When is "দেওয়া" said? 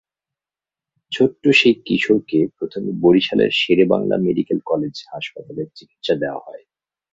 6.15-6.41